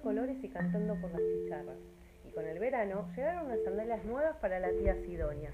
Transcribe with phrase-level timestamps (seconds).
[0.00, 1.76] colores y cantando por las chicharras.
[2.24, 5.50] Y con el verano llegaron unas sandalias nuevas para la tía Sidonia.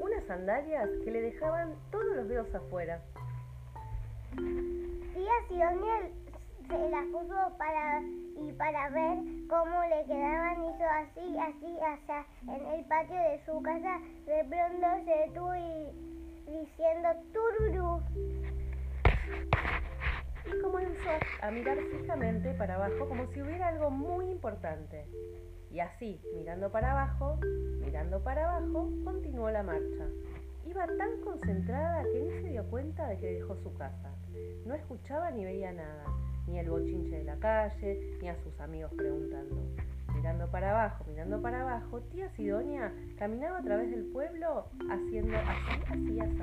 [0.00, 3.00] Unas sandalias que le dejaban todos los dedos afuera.
[4.34, 6.10] Tía Sidonia
[6.68, 9.18] se las puso para y para ver
[9.48, 14.86] cómo le quedaban hizo así, así, hasta en el patio de su casa de pronto
[15.04, 16.08] se detuvo y
[16.46, 18.02] diciendo tururú.
[20.48, 21.10] Y comenzó
[21.42, 25.06] a mirar fijamente para abajo como si hubiera algo muy importante.
[25.70, 27.38] Y así, mirando para abajo,
[27.80, 30.06] mirando para abajo, continuó la marcha.
[30.64, 34.14] Iba tan concentrada que ni se dio cuenta de que dejó su casa.
[34.64, 36.04] No escuchaba ni veía nada
[36.48, 39.56] ni el bochinche de la calle, ni a sus amigos preguntando.
[40.14, 45.82] Mirando para abajo, mirando para abajo, tía Sidonia caminaba a través del pueblo haciendo así,
[45.90, 46.40] así, así.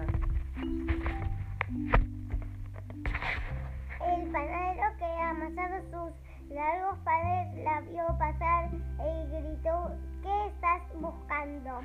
[7.63, 11.81] La vio pasar y gritó, ¿qué estás buscando?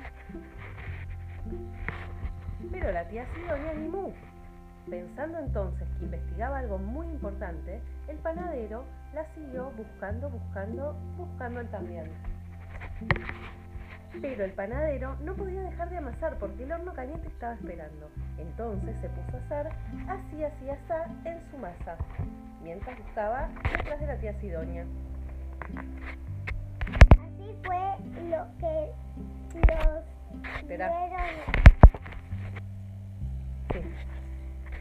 [2.71, 4.11] Pero la tía Sidonia ni mu.
[4.89, 11.69] Pensando entonces que investigaba algo muy importante, el panadero la siguió buscando, buscando, buscando él
[11.69, 12.11] también.
[14.21, 18.09] Pero el panadero no podía dejar de amasar porque el horno caliente estaba esperando.
[18.37, 19.67] Entonces se puso a hacer
[20.09, 21.97] así, así, así en su masa,
[22.63, 24.85] mientras buscaba detrás de la tía Sidonia.
[27.21, 27.83] Así fue
[28.29, 28.91] lo que
[29.53, 30.03] los
[30.59, 30.87] Espera.
[33.73, 33.79] Sí.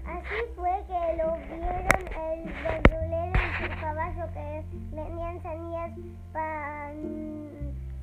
[0.07, 4.47] Así fue que lo vieron el verdulero y su caballo que
[4.93, 5.93] venían semillas,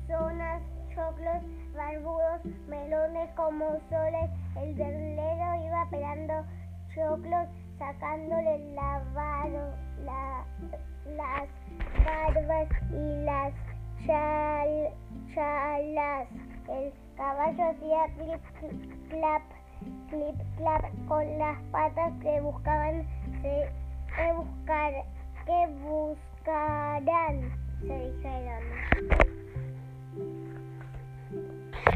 [0.06, 0.62] panzonas,
[0.94, 1.42] choclos,
[1.74, 4.30] barbudos, melones como soles.
[4.56, 6.44] El verdulero iba pelando
[6.98, 10.46] choclos, sacándole la baro- la-
[11.16, 11.48] las
[12.04, 13.54] barbas y las
[14.06, 14.94] chal-
[15.34, 16.28] chalas.
[16.68, 18.42] El caballo hacía clip,
[19.10, 19.42] clap
[20.10, 23.06] clip clap con las patas que buscaban
[23.42, 23.70] se,
[24.16, 24.94] que buscar
[25.46, 28.64] que buscarán se dijeron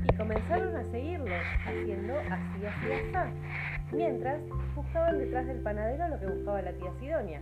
[0.05, 4.41] y comenzaron a seguirlos, haciendo así, así, así, mientras
[4.75, 7.41] buscaban detrás del panadero lo que buscaba la tía Sidonia.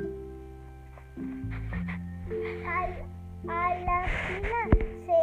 [2.67, 3.11] Al-
[3.49, 4.61] a la fila
[5.07, 5.21] se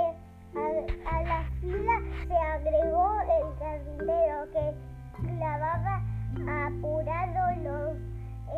[0.58, 4.74] a, a la fila se agregó el carpintero que
[5.38, 6.02] clavaba
[6.66, 7.98] apurado los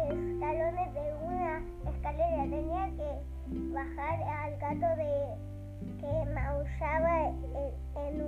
[0.09, 3.09] escalones de una escalera tenía que
[3.73, 5.11] bajar al gato de
[5.99, 7.37] que maullaba en,
[7.97, 8.18] en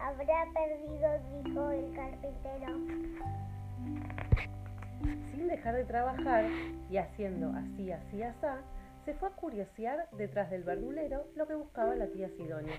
[0.00, 1.08] habrá perdido
[1.42, 2.74] dijo el carpintero
[5.30, 6.44] Sin dejar de trabajar
[6.90, 8.62] y haciendo así, así, asá,
[9.04, 12.74] se fue a curiosear detrás del verdulero lo que buscaba la tía Sidonia.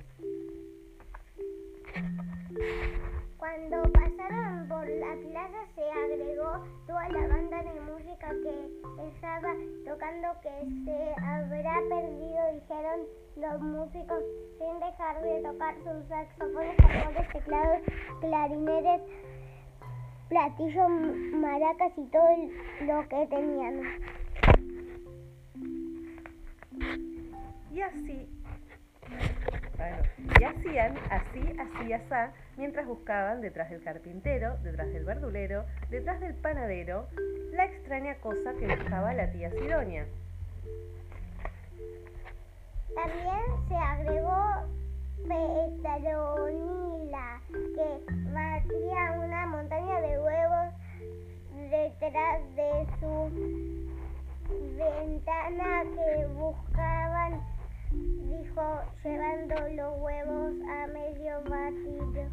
[3.37, 9.51] Cuando pasaron por la plaza se agregó toda la banda de música que estaba
[9.83, 12.99] tocando que se habrá perdido, dijeron
[13.35, 14.23] los músicos
[14.59, 17.79] sin dejar de tocar sus saxofones, tambores, teclados,
[18.21, 19.01] clarinetes,
[20.29, 20.89] platillos,
[21.33, 22.29] maracas y todo
[22.81, 23.81] lo que tenían.
[27.71, 28.38] Y así,
[30.17, 36.33] y hacían así, así, asá, mientras buscaban detrás del carpintero, detrás del verdulero, detrás del
[36.35, 37.07] panadero,
[37.51, 40.05] la extraña cosa que buscaba la tía Sidonia.
[42.95, 44.69] También se agregó
[45.89, 47.87] Petronila, que
[48.33, 50.73] batía una montaña de huevos
[51.69, 53.29] detrás de su
[54.77, 57.41] ventana que buscaban,
[57.91, 62.29] dijo, llevando los huevos a medio batir.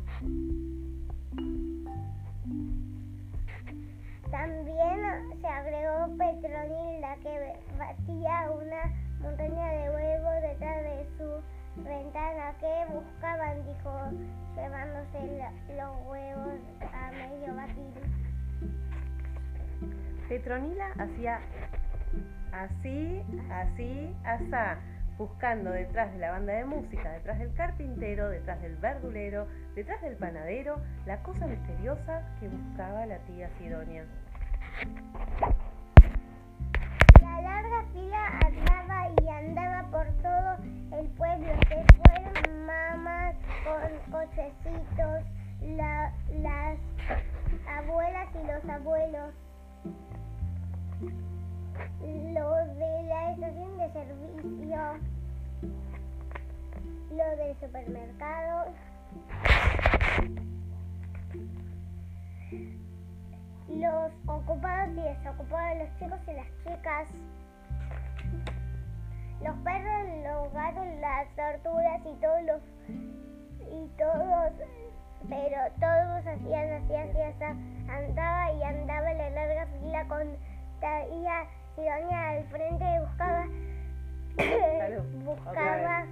[4.30, 5.00] También
[5.40, 13.64] se agregó Petronila, que batía una montaña de huevos detrás de su ventana que buscaban,
[13.66, 14.10] dijo,
[14.56, 15.42] llevándose
[15.76, 16.60] los huevos
[16.92, 17.94] a medio batir.
[20.28, 21.40] Petronila hacía
[22.52, 24.78] así, así, asá,
[25.18, 30.16] buscando detrás de la banda de música, detrás del carpintero, detrás del verdulero, detrás del
[30.16, 30.76] panadero,
[31.06, 34.04] la cosa misteriosa que buscaba la tía Sidonia.
[37.22, 40.56] La larga fila andaba y andaba por todo
[41.00, 41.48] el pueblo.
[41.68, 43.34] Se fueron mamás
[43.64, 45.24] con cochecitos,
[45.62, 46.78] la- las
[47.68, 49.34] abuelas y los abuelos.
[52.00, 54.78] Los de la estación de servicio
[57.10, 58.72] Lo del supermercado.
[63.68, 67.08] Los ocupados y desocupados, los chicos y las chicas.
[69.42, 72.62] Los perros, los gatos, las tortugas y todos los
[73.68, 74.52] y todos
[75.28, 77.44] pero todos hacían así, así,
[77.90, 80.36] andaba y andaba la larga fila con
[80.80, 83.46] Tía Sidonia al frente buscaba
[85.24, 86.06] buscaba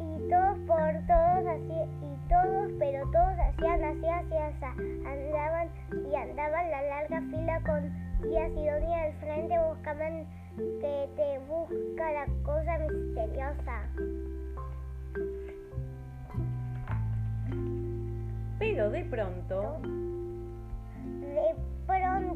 [0.00, 4.64] y todos por todos así y todos pero todos hacían así así así
[5.06, 5.68] andaban
[6.10, 7.92] y andaban la larga fila con
[8.22, 10.26] tía Sidonia al frente buscaban
[10.56, 13.82] que te busca la cosa misteriosa.
[18.58, 19.80] Pero de pronto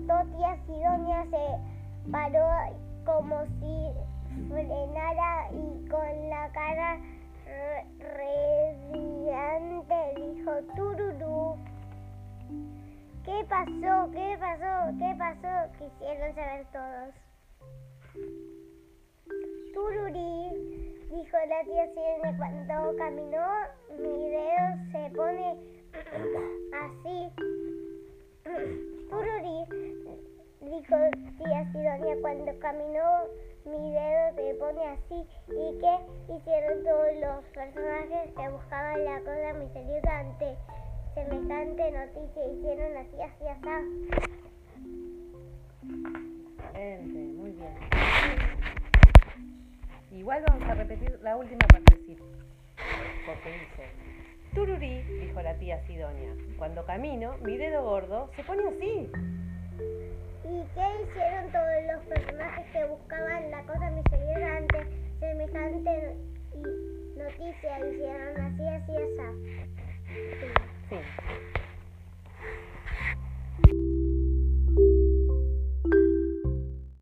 [0.07, 2.49] pronto tía Sidonia se paró
[3.05, 3.93] como si
[4.49, 7.01] frenara y con la cara
[7.99, 11.57] radiante dijo tururú.
[13.25, 14.11] ¿Qué pasó?
[14.11, 14.93] ¿Qué pasó?
[14.99, 15.73] ¿Qué pasó?
[15.79, 17.15] Quisieron saber todos.
[19.75, 23.47] Tururí, dijo la tía Sidonia cuando caminó,
[23.99, 25.57] mi dedo se pone
[26.83, 27.17] así.
[30.61, 30.97] Dijo
[31.39, 33.25] tía Sidonia cuando caminó,
[33.67, 35.27] mi dedo se pone así.
[35.49, 35.99] ¿Y qué
[36.35, 40.57] hicieron todos los personajes que buscaban la cosa misteriosa ante
[41.15, 42.49] semejante noticia?
[42.53, 43.67] Hicieron así, así, así.
[47.37, 47.77] Muy bien.
[50.11, 52.25] Igual vamos a repetir la última partecita,
[53.27, 54.13] porque dice...
[54.55, 56.35] Tururí, dijo la tía Sidonia.
[56.59, 59.11] Cuando camino, mi dedo gordo se pone así.
[60.45, 64.87] ¿Y qué hicieron todos los personajes que buscaban la cosa misteriosa ante
[65.21, 66.17] semejante
[67.17, 67.79] noticia?
[67.79, 69.63] Hicieron así, así, así.
[70.91, 70.97] Sí.